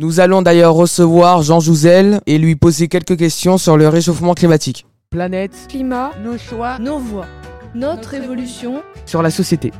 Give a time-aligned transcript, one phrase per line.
[0.00, 4.86] Nous allons d'ailleurs recevoir Jean Jouzel et lui poser quelques questions sur le réchauffement climatique.
[5.10, 7.26] Planète, climat, nos choix, nos voix,
[7.74, 9.72] notre, évolution sur la société.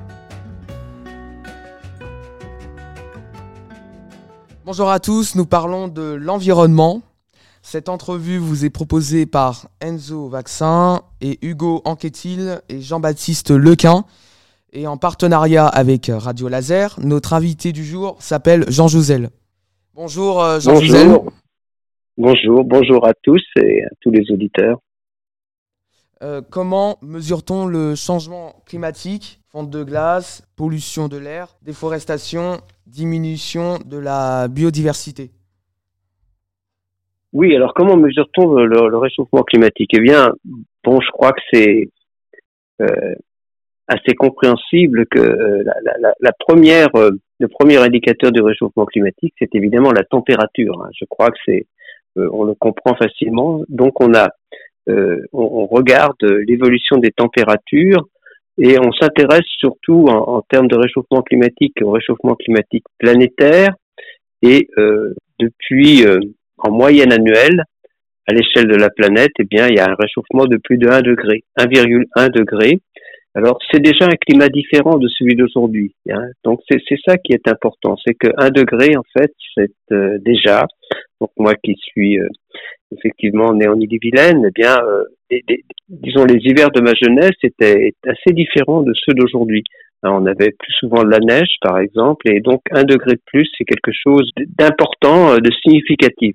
[4.67, 7.00] Bonjour à tous, nous parlons de l'environnement.
[7.62, 14.05] Cette entrevue vous est proposée par Enzo Vaccin et Hugo Anquetil et Jean-Baptiste Lequin.
[14.75, 19.30] Et en partenariat avec Radio Laser, notre invité du jour s'appelle Jean Jouzel.
[20.03, 21.32] Bonjour euh, Jean bonjour.
[22.17, 24.79] Bonjour, bonjour à tous et à tous les auditeurs.
[26.22, 29.41] Euh, comment mesure-t-on le changement climatique?
[29.53, 35.33] Fonte de glace, pollution de l'air, déforestation, diminution de la biodiversité
[37.34, 39.91] Oui, alors comment mesure-t-on le, réchauffement climatique?
[39.92, 40.33] Eh bien,
[40.83, 41.91] bon, je crois que c'est
[42.80, 43.14] euh,
[43.91, 45.64] assez compréhensible que euh,
[46.20, 50.80] la, première, euh, le premier indicateur du réchauffement climatique, c'est évidemment la température.
[50.80, 50.91] Hein.
[50.98, 51.66] Je crois que c'est,
[52.16, 53.62] euh, on le comprend facilement.
[53.69, 54.30] Donc on a,
[55.33, 58.08] on, regarde l'évolution des températures
[58.58, 63.74] et on s'intéresse surtout en, en, termes de réchauffement climatique au réchauffement climatique planétaire
[64.42, 64.68] et
[65.38, 66.05] depuis
[66.58, 67.62] en moyenne annuelle
[68.27, 70.88] à l'échelle de la planète, eh bien, il y a un réchauffement de plus de
[70.88, 72.80] 1 degré, 1,1 degré.
[73.34, 75.95] Alors c'est déjà un climat différent de celui d'aujourd'hui.
[76.11, 76.27] Hein.
[76.45, 80.67] Donc c'est ça qui est important, c'est que un degré en fait c'est euh, déjà.
[81.20, 82.27] Donc moi qui suis euh,
[82.91, 85.05] effectivement né en Ille-et-Vilaine, eh bien euh,
[85.89, 89.62] disons les hivers de ma jeunesse étaient assez différents de ceux d'aujourd'hui.
[90.03, 93.47] On avait plus souvent de la neige par exemple, et donc un degré de plus
[93.56, 96.34] c'est quelque chose d'important, de significatif.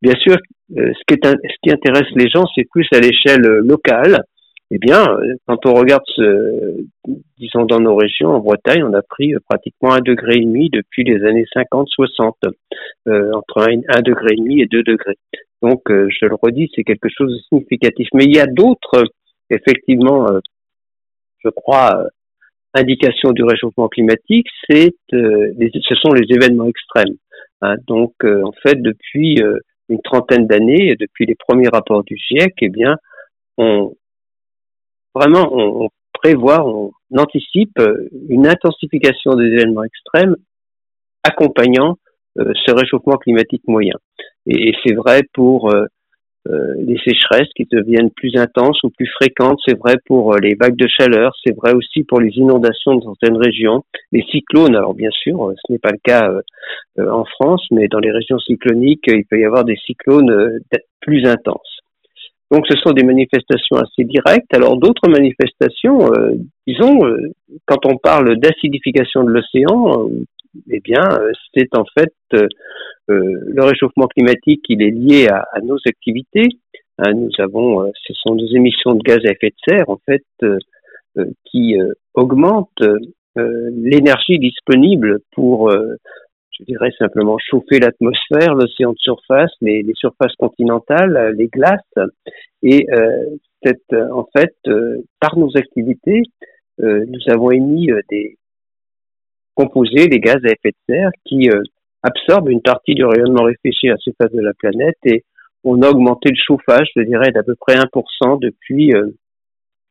[0.00, 0.36] Bien sûr,
[0.74, 4.24] ce qui, est, ce qui intéresse les gens c'est plus à l'échelle locale
[4.70, 5.04] eh bien,
[5.46, 6.76] quand on regarde, ce,
[7.38, 11.04] disons dans nos régions, en Bretagne, on a pris pratiquement un degré et demi depuis
[11.04, 12.32] les années 50-60,
[13.08, 15.18] euh, entre un, degré et demi et deux degrés.
[15.60, 18.08] Donc, euh, je le redis, c'est quelque chose de significatif.
[18.14, 19.04] Mais il y a d'autres,
[19.50, 20.40] effectivement, euh,
[21.44, 22.06] je crois,
[22.72, 24.46] indications du réchauffement climatique.
[24.68, 27.16] C'est, ce sont les événements extrêmes.
[27.60, 27.76] Hein.
[27.86, 29.42] Donc, en fait, depuis
[29.90, 32.96] une trentaine d'années, depuis les premiers rapports du GIEC, eh bien,
[33.58, 33.94] on,
[35.14, 40.36] vraiment, on, prévoit, on anticipe euh, une intensification des événements extrêmes
[41.22, 41.98] accompagnant
[42.38, 43.94] euh, ce réchauffement climatique moyen.
[44.46, 45.86] Et, c'est vrai pour euh,
[46.78, 50.86] les sécheresses qui deviennent plus intenses ou plus fréquentes, c'est vrai pour les vagues de
[50.88, 53.82] chaleur, c'est vrai aussi pour les inondations dans certaines régions,
[54.12, 56.30] les cyclones, alors bien sûr, ce n'est pas le cas
[56.98, 60.58] en France, mais dans les régions cycloniques, il peut y avoir des cyclones
[61.00, 61.73] plus intenses.
[62.50, 64.52] Donc ce sont des manifestations assez directes.
[64.52, 66.32] Alors d'autres manifestations, euh,
[66.66, 67.32] disons, euh,
[67.66, 70.24] quand on parle d'acidification de l'océan, euh,
[70.70, 71.04] eh bien
[71.52, 72.14] c'est en fait
[73.08, 76.48] le réchauffement climatique, il est lié à, nos activités.
[76.98, 80.24] Hein, nous avons, ce sont nos émissions de gaz à effet de serre en fait
[81.44, 81.76] qui
[82.14, 82.84] augmentent
[83.36, 85.72] l'énergie disponible pour
[86.58, 91.80] je dirais simplement chauffer l'atmosphère, l'océan de surface, les, les, surfaces continentales, les glaces.
[92.62, 96.22] Et euh, cette, en fait, euh, par nos activités,
[96.80, 98.36] euh, nous avons émis euh, des
[99.54, 101.62] composés, des gaz à effet de serre, qui euh,
[102.02, 105.24] absorbent une partie du rayonnement réfléchi à la surface de la planète et
[105.62, 108.92] on a augmenté le chauffage, je dirais, d'à peu près 1% depuis,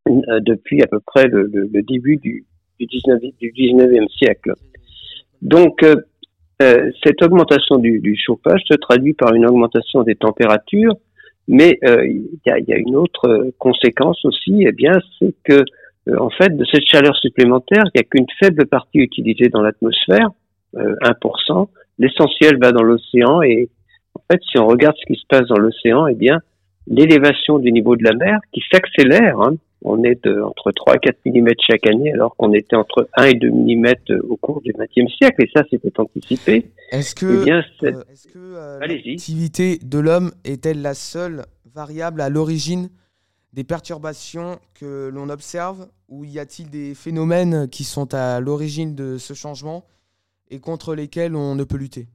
[0.06, 2.46] depuis à peu près le, le, début du,
[2.80, 4.54] du, 19, du 19e siècle.
[5.42, 5.84] Donc,
[6.64, 10.96] euh, cette augmentation du, chauffage se traduit par une augmentation des températures,
[11.48, 15.64] mais euh, il y, a, une autre conséquence aussi, eh bien, c'est que
[16.08, 19.62] euh, en fait, de cette chaleur supplémentaire, il n'y a qu'une faible partie utilisée dans
[19.62, 20.30] l'atmosphère,
[20.76, 21.68] 1%.
[22.00, 23.70] L'essentiel va dans l'océan et
[24.16, 26.40] en fait, si on regarde ce qui se passe dans l'océan, eh bien,
[26.88, 31.00] l'élévation du niveau de la mer qui s'accélère, hein, on est de, entre 3 et
[31.00, 33.94] 4 mm chaque année, alors qu'on était entre 1 et 2 mm
[34.30, 36.72] au cours du XXe siècle, et ça, c'était anticipé.
[36.92, 38.04] Est-ce que, eh euh,
[38.36, 41.44] euh, l'activité de l'homme est-elle la seule
[41.74, 42.90] variable à l'origine
[43.52, 49.18] des perturbations que l'on observe, ou y a-t-il des phénomènes qui sont à l'origine de
[49.18, 49.84] ce changement
[50.50, 52.08] et contre lesquels on ne peut lutter?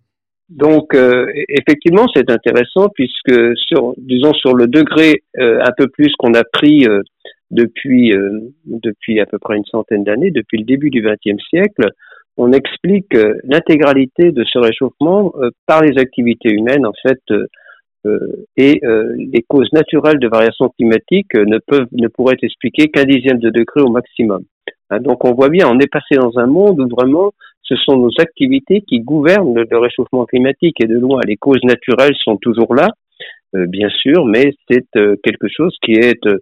[0.48, 6.32] Donc euh, effectivement, c'est intéressant puisque sur, disons sur le degré un peu plus qu'on
[6.34, 6.86] a pris
[7.50, 11.88] depuis, euh, depuis à peu près une centaine d'années, depuis le début du XXe siècle,
[12.36, 17.20] on explique euh, l'intégralité de ce réchauffement euh, par les activités humaines, en fait,
[18.56, 18.80] et
[19.16, 23.82] les causes naturelles de variation climatique ne peuvent, ne pourraient expliquer qu'un dixième de degré
[23.82, 24.44] au maximum.
[24.90, 27.98] Hein, donc on voit bien, on est passé dans un monde où vraiment ce sont
[27.98, 31.20] nos activités qui gouvernent le, réchauffement climatique et de loin.
[31.26, 32.88] Les causes naturelles sont toujours là,
[33.54, 36.38] euh, bien sûr, mais c'est euh, quelque chose qui est, euh,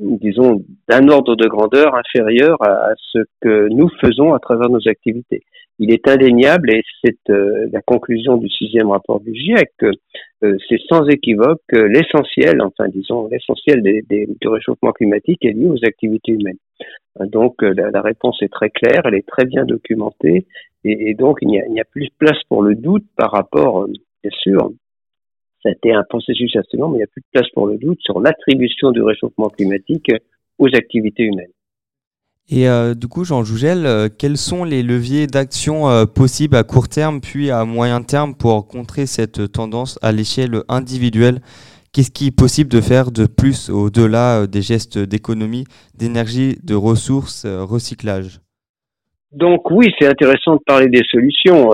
[0.00, 5.42] disons, d'un ordre de grandeur inférieur à, ce que nous faisons à travers nos activités.
[5.78, 9.90] Il est indéniable, et c'est la conclusion du sixième rapport du GIEC, que
[10.40, 16.32] c'est sans équivoque l'essentiel, enfin disons, l'essentiel des, du réchauffement climatique est lié aux activités
[16.32, 16.58] humaines.
[17.20, 20.46] Donc la, la, réponse est très claire, elle est très bien documentée,
[20.84, 23.86] et, et donc il n'y a, a, plus de place pour le doute par rapport,
[24.22, 24.70] bien sûr,
[25.62, 27.66] ça a été un processus assez long, mais il n'y a plus de place pour
[27.66, 30.10] le doute sur l'attribution du réchauffement climatique
[30.58, 31.52] aux activités humaines.
[32.52, 36.64] Et euh, du coup, Jean Jougel, euh, quels sont les leviers d'action euh, possibles à
[36.64, 41.38] court terme puis à moyen terme pour contrer cette tendance à l'échelle individuelle?
[41.92, 45.64] Qu'est-ce qui est possible de faire de plus au-delà des gestes d'économie,
[45.96, 48.40] d'énergie, de ressources, recyclage?
[49.32, 51.72] Donc oui, c'est intéressant de parler des solutions.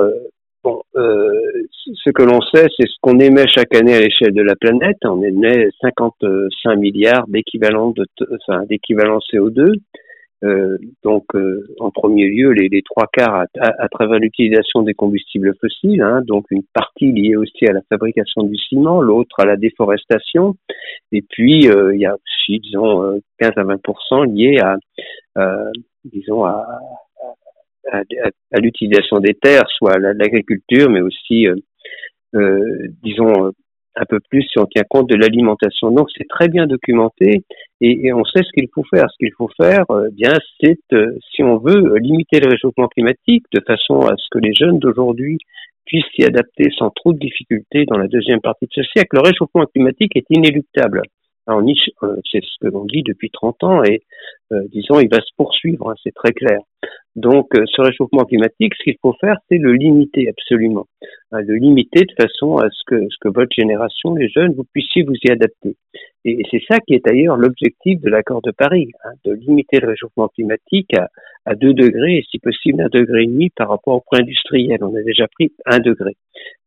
[0.96, 1.30] Euh,
[1.74, 4.96] ce que l'on sait, c'est ce qu'on émet chaque année à l'échelle de la planète.
[5.04, 9.74] On émet 55 milliards d'équivalents de, enfin, d'équivalent CO2.
[10.44, 16.02] Euh, donc, euh, en premier lieu, les, trois quarts à, travers l'utilisation des combustibles fossiles,
[16.02, 20.54] hein, donc une partie liée aussi à la fabrication du ciment, l'autre à la déforestation,
[21.10, 23.80] et puis euh, il y a aussi, disons, 15 à 20
[24.26, 24.76] liés à,
[26.04, 26.66] disons, à,
[27.92, 28.02] à,
[28.52, 31.54] à, l'utilisation des terres, soit l'agriculture, mais aussi, euh,
[32.34, 33.52] euh, disons,
[33.96, 35.90] un peu plus si on tient compte de l'alimentation.
[35.90, 37.42] Donc c'est très bien documenté
[37.80, 39.06] et, et, on sait ce qu'il faut faire.
[39.10, 40.78] Ce qu'il faut faire, euh, bien, c'est
[41.34, 45.38] si on veut limiter le réchauffement climatique de façon à ce que les jeunes d'aujourd'hui
[45.86, 49.16] puissent s'y adapter sans trop de difficultés dans la deuxième partie de ce siècle.
[49.16, 51.02] Le réchauffement climatique est inéluctable.
[51.46, 54.02] C'est ce que l'on dit depuis 30 ans et
[54.72, 56.58] disons, il va se poursuivre, hein, c'est très clair.
[57.16, 60.86] Donc, euh, ce réchauffement climatique, ce qu'il faut faire, c'est le limiter absolument,
[61.32, 64.64] hein, le limiter de façon à ce que, ce que votre génération, les jeunes, vous
[64.70, 65.76] puissiez vous y adapter.
[66.26, 69.88] Et, c'est ça qui est d'ailleurs l'objectif de l'accord de Paris, hein, de limiter le
[69.88, 71.08] réchauffement climatique à,
[71.46, 74.84] à 2 degrés et si possible un degré et demi par rapport au pré industriel.
[74.84, 76.16] On a déjà pris un degré.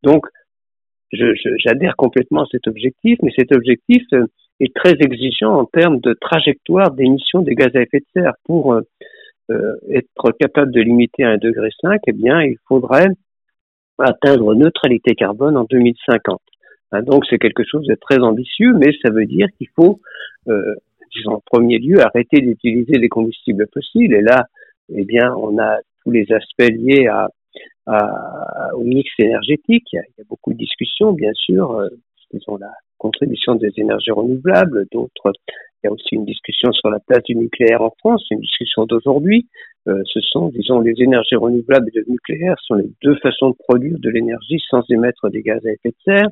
[0.02, 0.26] Donc,
[1.12, 4.26] j'adhère complètement à cet objectif, mais cet objectif euh,
[4.60, 8.74] est très exigeant en termes de trajectoire d'émission des gaz à effet de serre pour
[8.74, 8.82] euh,
[9.52, 11.70] euh, être capable de limiter à 1,5 degré,
[12.08, 13.10] eh bien, il faudrait
[13.98, 16.40] atteindre neutralité carbone en 2050.
[16.92, 20.00] Hein, donc, c'est quelque chose de très ambitieux, mais ça veut dire qu'il faut,
[20.48, 20.76] euh,
[21.16, 24.14] disons, en premier lieu, arrêter d'utiliser les combustibles fossiles.
[24.14, 24.46] Et là,
[24.94, 27.30] eh bien, on a tous les aspects liés à,
[27.88, 29.88] à, au mix énergétique.
[29.94, 31.90] Il y, a, il y, a, beaucoup de discussions, bien sûr, euh,
[32.32, 35.34] disons, la contribution des énergies renouvelables, d'autres
[35.82, 38.86] il y a aussi une discussion sur la place du nucléaire en France, une discussion
[38.86, 39.48] d'aujourd'hui.
[39.88, 43.56] Euh, ce sont, disons, les énergies renouvelables et le nucléaire sont les deux façons de
[43.56, 46.28] produire de l'énergie sans émettre des gaz à effet de serre.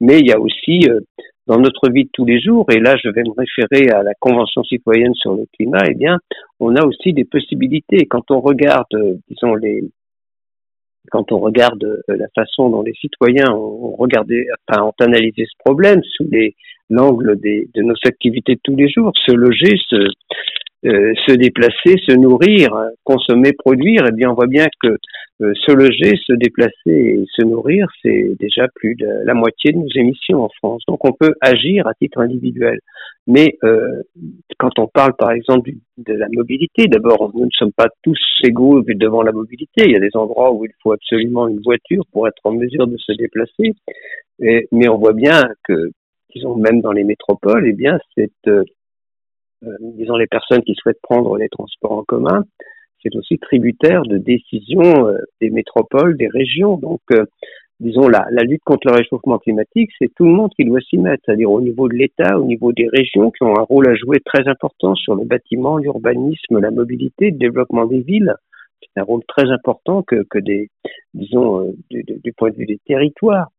[0.00, 1.00] Mais il y a aussi, euh,
[1.46, 4.14] dans notre vie de tous les jours, et là je vais me référer à la
[4.18, 6.18] Convention citoyenne sur le climat, eh bien,
[6.58, 8.06] on a aussi des possibilités.
[8.06, 9.84] Quand on regarde, euh, disons, les,
[11.10, 15.56] quand on regarde euh, la façon dont les citoyens ont regardé, enfin, ont analysé ce
[15.64, 16.28] problème sous
[16.88, 20.08] l'angle de nos activités de tous les jours, se loger, se,
[20.86, 22.70] euh, se déplacer, se nourrir,
[23.04, 24.96] consommer, produire, eh bien on voit bien que
[25.42, 29.78] euh, se loger, se déplacer et se nourrir, c'est déjà plus de la moitié de
[29.78, 30.82] nos émissions en France.
[30.88, 32.78] Donc on peut agir à titre individuel.
[33.26, 34.02] Mais euh,
[34.58, 38.82] quand on parle par exemple de la mobilité, d'abord nous ne sommes pas tous égaux
[38.82, 39.82] devant la mobilité.
[39.84, 42.86] Il y a des endroits où il faut absolument une voiture pour être en mesure
[42.86, 43.74] de se déplacer.
[44.38, 45.90] mais on voit bien que,
[46.34, 48.48] disons même dans les métropoles, eh bien cette
[49.80, 52.44] disons les personnes qui souhaitent prendre les transports en commun,
[53.02, 56.76] c'est aussi tributaire de décisions euh, des métropoles, des régions.
[56.76, 57.24] Donc, euh,
[57.80, 60.98] disons, la, la, lutte contre le réchauffement climatique, c'est tout le monde qui doit s'y
[60.98, 63.94] mettre, c'est-à-dire au niveau de l'État, au niveau des régions qui ont un rôle à
[63.94, 68.34] jouer très important sur le bâtiment, l'urbanisme, la mobilité, le développement des villes.
[68.82, 70.70] C'est un rôle très important que, que des,
[71.14, 73.50] disons, du, du, point de vue des territoires.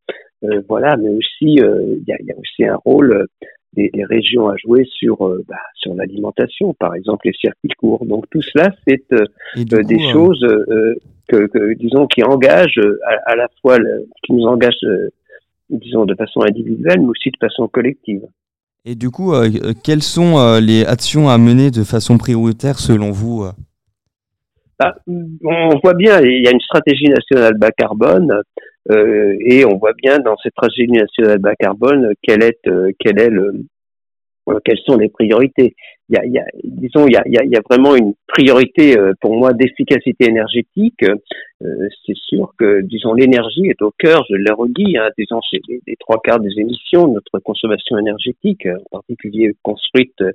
[0.43, 3.27] Euh, voilà, mais aussi, il y a, y, a, aussi un rôle
[3.73, 8.05] des, des, régions à jouer sur euh, bah, sur l'alimentation, par exemple les circuits courts.
[8.05, 9.25] Donc tout cela, c'est euh,
[9.57, 10.45] euh, des choses
[11.27, 14.75] que, que, disons qui engagent à, à la fois le, qui nous engagent
[15.69, 18.23] disons de façon individuelle, mais aussi de façon collective.
[18.83, 19.31] Et du coup,
[19.83, 23.45] quelles sont les actions à mener de façon prioritaire selon vous
[24.79, 28.41] bah, On voit bien, il y a une stratégie nationale bas carbone
[28.89, 33.29] euh, et on voit bien dans cette stratégie nationale bas carbone quel est, euh, est
[33.29, 33.65] le,
[34.65, 35.75] quelles sont les priorités
[36.11, 39.13] il y a, y a, disons, il y a, y a, vraiment une priorité euh,
[39.21, 41.03] pour moi d'efficacité énergétique.
[41.03, 45.61] Euh, c'est sûr que, disons, l'énergie est au cœur, je l'ai redit, hein, disons, c'est
[45.69, 50.31] les, trois quarts des émissions notre consommation énergétique, en particulier construite, euh,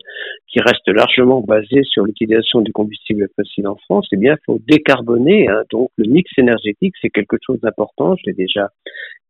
[0.48, 4.06] qui reste largement basée sur l'utilisation du combustible fossile en France.
[4.12, 5.48] Eh bien, il faut décarboner.
[5.48, 8.16] Hein, donc, le mix énergétique, c'est quelque chose d'important.
[8.16, 8.70] Je l'ai déjà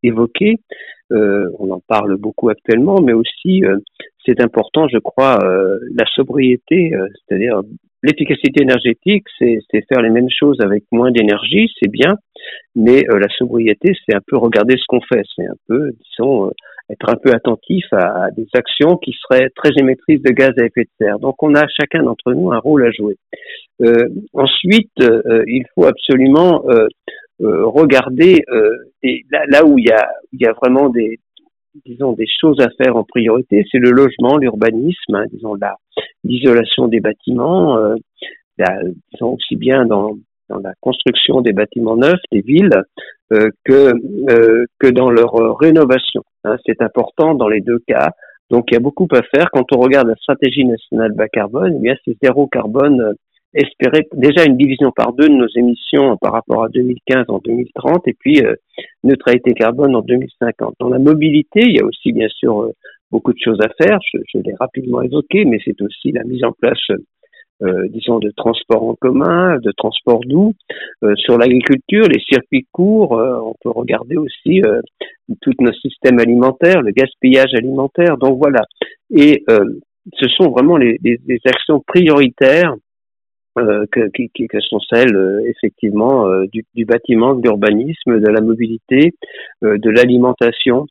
[0.07, 0.57] évoqué.
[1.13, 3.77] Euh, on en parle beaucoup actuellement, mais aussi euh,
[4.25, 6.93] c'est important, je crois, euh, la sobriété,
[7.29, 7.61] c'est-à-dire
[8.03, 12.17] l'efficacité énergétique, c'est faire les mêmes choses avec moins d'énergie, c'est bien,
[12.75, 16.51] mais la sobriété, c'est un peu regarder ce qu'on fait, c'est un peu, disons,
[16.91, 20.85] être un peu attentif à, des actions qui seraient très émettrices de gaz à effet
[20.85, 21.19] de serre.
[21.19, 23.17] Donc on a chacun d'entre nous un rôle à jouer.
[24.35, 26.65] ensuite, il faut absolument
[27.40, 28.71] regarder euh,
[29.31, 31.21] là, là, où il y a, y a vraiment des,
[31.85, 35.76] disons, des choses à faire en priorité, c'est le logement, l'urbanisme, hein, disons, la,
[36.25, 37.95] l'isolation des bâtiments, euh,
[38.59, 38.81] la,
[39.12, 40.16] disons aussi bien dans,
[40.49, 42.83] dans la construction des bâtiments neufs, des villes,
[43.33, 43.93] euh, que,
[44.31, 46.23] euh, que dans leur rénovation.
[46.45, 48.12] Hein, c'est important dans les deux cas.
[48.50, 49.50] Donc il y a beaucoup à faire.
[49.52, 53.14] Quand on regarde la stratégie nationale bas carbone, eh bien c'est zéro carbone
[53.57, 58.07] espérer déjà une division par deux de nos émissions par rapport à 2015 en 2030
[58.07, 58.55] et puis euh,
[59.03, 60.75] neutralité carbone en 2050.
[60.79, 62.73] Dans la mobilité, il y a aussi bien sûr euh,
[63.11, 66.45] beaucoup de choses à faire, je, je l'ai rapidement évoqué, mais c'est aussi la mise
[66.45, 66.79] en place,
[67.63, 70.53] euh, disons, de transports en commun, de transports doux.
[71.15, 74.61] sur l'agriculture, les circuits courts, on peut regarder aussi
[75.41, 78.19] tous nos systèmes alimentaires, le gaspillage alimentaire.
[78.19, 78.63] Donc voilà.
[79.11, 82.86] Et ce sont vraiment les, les, les actions prioritaires euh,
[83.57, 88.41] que, qui, que, sont celles euh, effectivement euh, du, du, bâtiment, de l'urbanisme, de la
[88.41, 89.15] mobilité,
[89.63, 90.87] de l'alimentation.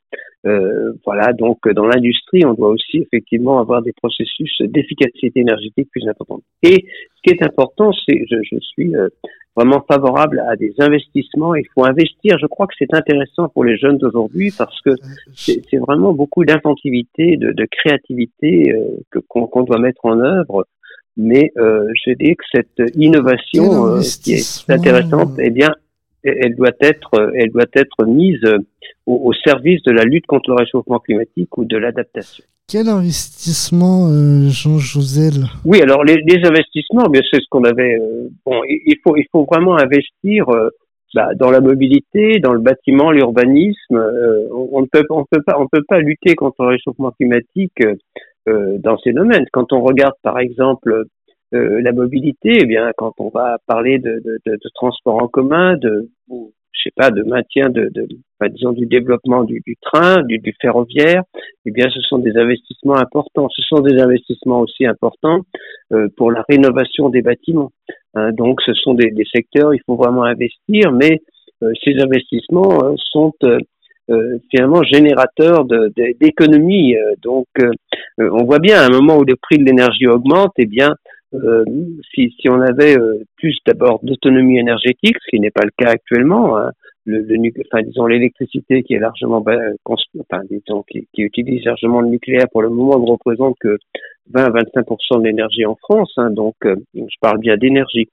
[1.04, 6.40] voilà, donc dans l'industrie, on doit aussi effectivement avoir des processus d'efficacité énergétique plus importants.
[6.62, 8.92] Et ce qui est important, c'est, je, je suis
[9.56, 11.54] vraiment favorable à des investissements.
[11.54, 12.38] Il faut investir.
[12.38, 14.90] Je crois que c'est intéressant pour les jeunes d'aujourd'hui parce que
[15.34, 18.72] c'est vraiment beaucoup d'inventivité, de, de, créativité
[19.10, 20.66] que qu'on doit mettre en œuvre
[21.16, 25.70] mais euh, je dis que cette innovation euh, qui est intéressante, eh bien,
[26.22, 28.42] elle doit être, elle doit être mise
[29.06, 32.44] au, service de la lutte contre le réchauffement climatique ou de l'adaptation.
[32.68, 37.94] Quel investissement, euh, Jean Josel Oui, alors les, les investissements, bien c'est ce qu'on avait.
[37.94, 40.70] Euh, bon, il faut, il faut vraiment investir euh,
[41.14, 44.02] bah, dans la mobilité, dans le bâtiment, l'urbanisme.
[44.52, 47.94] on ne peut, on peut pas, on peut pas lutter contre le réchauffement climatique euh,
[48.46, 49.46] dans ces domaines.
[49.52, 51.04] Quand on regarde par exemple
[51.54, 55.28] euh, la mobilité, eh bien quand on va parler de, de, de, de transport en
[55.28, 58.06] commun, de je sais pas, de maintien de, de
[58.50, 61.22] disons du développement du, du train, du, du, ferroviaire,
[61.64, 63.48] eh bien ce sont des investissements importants.
[63.48, 65.40] Ce sont des investissements aussi importants
[65.92, 67.70] euh, pour la rénovation des bâtiments.
[68.14, 71.20] Hein, donc ce sont des, des, secteurs, il faut vraiment investir, mais
[71.62, 73.32] euh, ces investissements euh, sont
[74.08, 75.64] euh, finalement générateur
[76.20, 76.94] d'économie.
[76.94, 77.70] De, euh, donc, euh,
[78.18, 80.94] on voit bien à un moment où le prix de l'énergie augmente, eh bien,
[82.14, 82.96] si, si on avait
[83.36, 86.70] plus d'abord d'autonomie énergétique, ce qui n'est pas le cas actuellement, hein,
[87.04, 92.08] le, le, enfin, disons l'électricité qui est largement, enfin, disons, qui, qui, utilise largement le
[92.08, 93.78] nucléaire pour le moment ne représente que
[94.32, 98.08] 20-25% de l'énergie en France, hein, donc je parle bien d'énergie.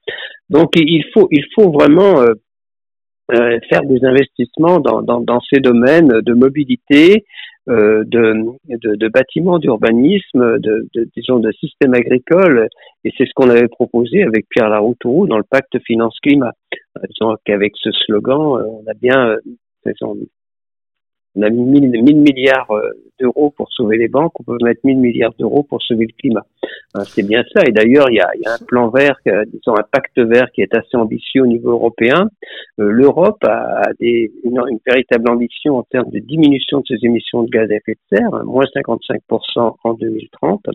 [0.49, 7.23] Donc il faut, il faut vraiment euh, faire des investissements dans, ces domaines de mobilité,
[7.23, 8.03] euh, de,
[8.67, 12.67] de, de, bâtiments, d'urbanisme, de, de, disons, de système agricole.
[13.05, 16.53] Et c'est ce qu'on avait proposé avec Pierre Laroutourou dans le pacte finance-climat.
[16.97, 19.37] Euh, disons qu'avec ce slogan, on a bien
[21.35, 24.97] on a mis 1000, milliards euh, d'euros pour sauver les banques, on peut mettre 1000
[24.97, 26.45] milliards d'euros pour sauver le climat.
[26.93, 27.63] Hein, c'est bien ça.
[27.67, 30.61] Et d'ailleurs, il y a, y a un plan vert, disons un pacte vert qui
[30.61, 32.29] est assez ambitieux au niveau européen.
[32.79, 37.49] Euh, L'Europe a, des, une, véritable ambition en termes de diminution de ses émissions de
[37.49, 40.65] gaz à effet de serre, hein, moins 55% en 2030.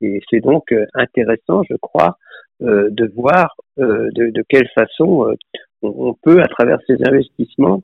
[0.00, 2.16] Et c'est donc euh, intéressant, je crois,
[2.60, 5.34] de voir de, quelle façon
[5.82, 7.82] on peut, à travers ces investissements,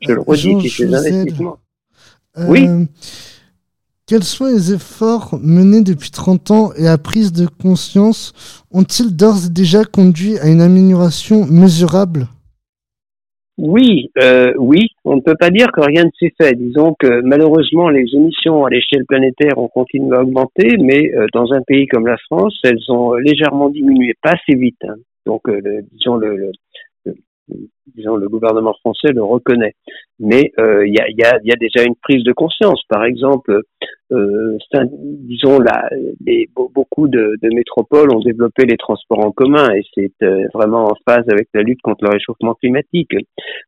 [0.00, 1.58] je le redis, ces investissements.
[2.38, 2.68] Euh, oui.
[4.06, 9.46] Quels sont les efforts menés depuis 30 ans et à prise de conscience ont-ils d'ores
[9.46, 12.26] et déjà conduit à une amélioration mesurable?
[13.56, 16.54] Oui, euh, oui, on ne peut pas dire que rien ne s'est fait.
[16.54, 21.52] Disons que malheureusement, les émissions à l'échelle planétaire ont continué à augmenter, mais euh, dans
[21.52, 24.82] un pays comme la France, elles ont légèrement diminué, pas assez vite.
[24.88, 24.94] Hein.
[25.26, 25.42] Donc,
[25.92, 26.50] disons, le,
[27.96, 29.74] disons, le gouvernement français le reconnaît.
[30.18, 32.82] Mais euh, il y, a, y, a, y, a, déjà une prise de conscience.
[32.88, 33.62] Par exemple,
[34.12, 34.58] euh,
[34.98, 35.88] disons, là,
[36.56, 40.94] beaucoup de, de, métropoles ont développé les transports en commun et c'est euh, vraiment en
[41.06, 43.14] phase avec la lutte contre le réchauffement climatique.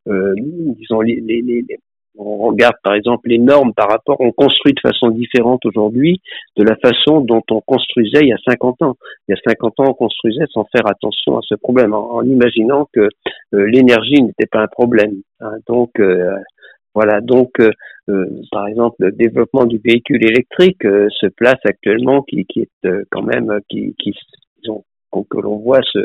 [0.07, 0.33] Euh,
[0.77, 1.65] disons, les, les, les,
[2.17, 6.21] on regarde par exemple les normes par rapport, on construit de façon différente aujourd'hui
[6.57, 8.95] de la façon dont on construisait il y a 50 ans.
[9.27, 12.87] Il y a 50 ans, on construisait sans faire attention à ce problème, en, imaginant
[12.93, 15.21] que euh, l'énergie n'était pas un problème.
[15.39, 15.57] Hein.
[15.67, 16.35] Donc euh,
[16.93, 17.71] voilà, donc euh,
[18.51, 23.95] par exemple le développement du véhicule électrique se place actuellement, qui, est quand même, qui,
[23.97, 24.13] qui
[24.61, 25.99] disons, que l'on voit se,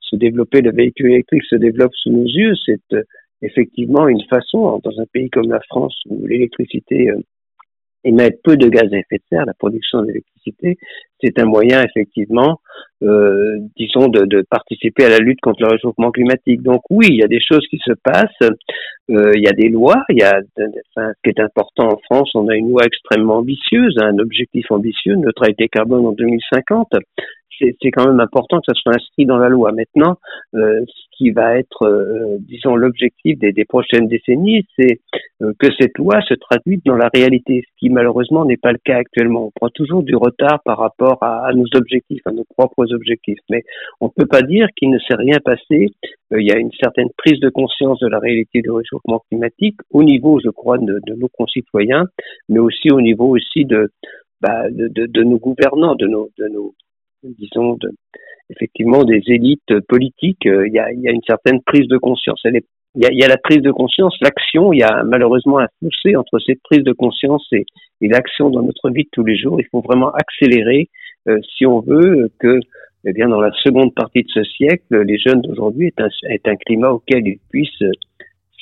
[0.00, 2.54] se développer, le véhicule électrique se développe sous nos yeux,
[3.42, 7.20] effectivement une façon, dans un pays comme la France où l'électricité euh,
[8.04, 10.76] émet peu de gaz à effet de serre, la production d'électricité,
[11.20, 12.60] c'est un moyen effectivement,
[13.02, 16.62] euh, disons, de, de, participer à la lutte contre le réchauffement climatique.
[16.62, 18.50] Donc oui, il y a des choses qui se passent,
[19.10, 20.40] euh, il y a des lois, il y a,
[20.96, 24.70] enfin, ce qui est important en France, on a une loi extrêmement ambitieuse, un objectif
[24.70, 26.88] ambitieux, neutralité carbone en 2050
[27.58, 29.72] c'est quand même important que ça soit inscrit dans la loi.
[29.72, 30.16] Maintenant,
[30.54, 35.00] euh, ce qui va être, euh, disons, l'objectif des, prochaines décennies, c'est
[35.42, 38.78] euh, que cette loi se traduise dans la réalité, ce qui malheureusement n'est pas le
[38.84, 39.46] cas actuellement.
[39.46, 43.38] On prend toujours du retard par rapport à, nos objectifs, à nos propres objectifs.
[43.50, 43.62] Mais
[44.00, 45.88] on ne peut pas dire qu'il ne s'est rien passé.
[46.32, 50.02] il y a une certaine prise de conscience de la réalité du réchauffement climatique au
[50.02, 52.06] niveau, je crois, de, de nos concitoyens,
[52.48, 53.90] mais aussi au niveau aussi de,
[54.42, 56.74] bah, de, de, de, nos gouvernants, de nos, de nos,
[57.24, 57.90] disons, de,
[58.50, 62.40] effectivement des élites politiques, euh, il y, a, y, a, une certaine prise de conscience.
[62.44, 62.60] il,
[62.96, 66.16] y a, y a, la prise de conscience, l'action, il y a malheureusement un fossé
[66.16, 67.64] entre cette prise de conscience et,
[68.00, 69.60] et l'action dans notre vie de tous les jours.
[69.60, 70.88] Il faut vraiment accélérer
[71.28, 72.60] euh, si on veut que,
[73.04, 76.46] eh bien, dans la seconde partie de ce siècle, les jeunes d'aujourd'hui est un, est
[76.48, 77.90] un climat auquel ils puissent euh,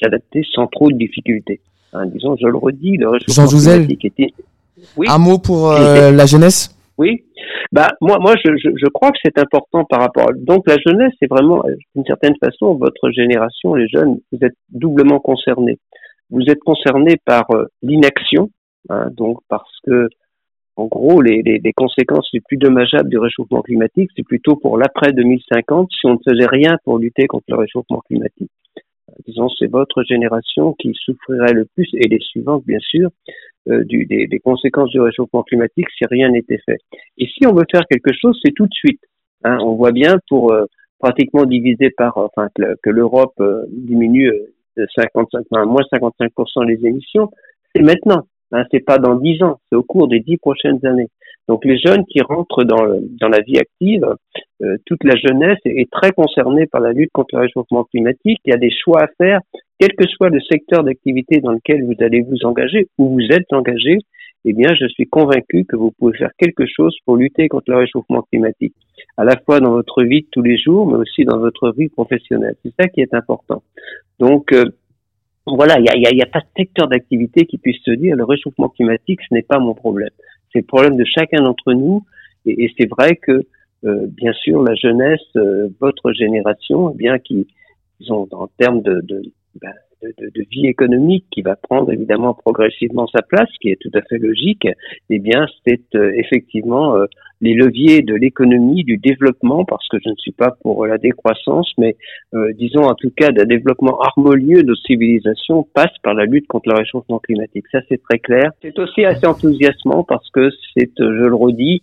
[0.01, 1.61] s'adapter sans trop de difficultés.
[1.93, 4.33] Hein, disons, je le redis, le réchauffement climatique était...
[4.97, 5.07] Oui.
[5.11, 6.75] Un mot pour la jeunesse?
[7.01, 7.25] Oui.
[7.73, 10.29] Bah moi, moi, je, je, crois que c'est important par rapport.
[10.29, 10.33] À...
[10.35, 11.63] Donc la jeunesse, c'est vraiment,
[11.95, 15.79] d'une certaine façon, votre génération, les jeunes, vous êtes doublement concernés.
[16.29, 18.51] Vous êtes concernés par euh, l'inaction,
[18.91, 20.09] hein, donc parce que,
[20.77, 24.77] en gros, les, les, les, conséquences les plus dommageables du réchauffement climatique, c'est plutôt pour
[24.77, 28.51] l'après 2050, si on ne faisait rien pour lutter contre le réchauffement climatique
[29.27, 33.11] disons, c'est votre génération qui souffrirait le plus, et les suivantes, bien sûr,
[33.67, 36.79] du, des, des, conséquences du réchauffement climatique si rien n'était fait.
[37.19, 39.01] Et si on veut faire quelque chose, c'est tout de suite.
[39.45, 40.67] Hein, on voit bien pour euh,
[40.99, 44.31] pratiquement diviser par, enfin, que, l'Europe euh, diminue
[44.77, 47.31] de 55, enfin, moins 55% les émissions,
[47.75, 48.23] c'est maintenant.
[48.53, 51.09] Hein, c'est pas dans 10 ans, c'est au cours des 10 prochaines années.
[51.49, 52.85] Donc les jeunes qui rentrent dans,
[53.21, 54.05] dans la vie active,
[54.63, 58.41] euh, toute la jeunesse est, très concernée par la lutte contre le réchauffement climatique.
[58.45, 59.41] Il y a des choix à faire,
[59.81, 63.51] quel que soit le secteur d'activité dans lequel vous allez vous engager ou vous êtes
[63.53, 63.97] engagé.
[64.45, 67.79] Eh bien, je suis convaincu que vous pouvez faire quelque chose pour lutter contre le
[67.79, 68.75] réchauffement climatique,
[69.17, 71.89] à la fois dans votre vie de tous les jours, mais aussi dans votre vie
[71.89, 72.57] professionnelle.
[72.63, 73.63] C'est ça qui est important.
[74.19, 74.65] Donc, euh,
[75.47, 78.25] voilà, il n'y a, y a, pas de secteur d'activité qui puisse se dire le
[78.25, 80.11] réchauffement climatique, ce n'est pas mon problème.
[80.53, 82.05] C'est le problème de chacun d'entre nous.
[82.47, 83.47] Et, et c'est vrai que,
[83.85, 87.47] euh, bien sûr, la jeunesse, euh, votre génération, eh bien, qui,
[88.09, 89.23] ont, en termes de, de,
[89.61, 93.81] ben, de, de, vie économique qui va prendre évidemment progressivement sa place, ce qui est
[93.81, 94.67] tout à fait logique,
[95.11, 97.07] eh bien, c'est euh, effectivement euh,
[97.41, 101.73] les leviers de l'économie, du développement, parce que je ne suis pas pour la décroissance,
[101.79, 101.97] mais
[102.35, 106.47] euh, disons en tout cas d'un développement harmonieux de nos civilisations passe par la lutte
[106.47, 107.65] contre le réchauffement climatique.
[107.73, 108.53] Ça, c'est très clair.
[108.63, 111.83] C'est aussi assez enthousiasmant parce que c'est, je le redis,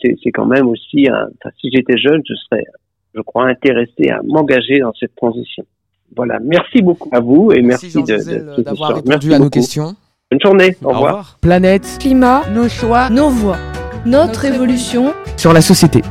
[0.00, 1.28] c'est quand même aussi, un,
[1.60, 2.64] si j'étais jeune, je serais,
[3.14, 5.64] je crois, intéressé à m'engager dans cette transition.
[6.14, 7.92] Voilà, merci beaucoup à vous et merci,
[8.58, 9.96] d'avoir répondu à nos questions.
[10.30, 11.38] Bonne journée, au, revoir.
[11.40, 13.58] Planète, climat, nos choix, nos voix.
[14.04, 16.02] Notre, évolution sur la société.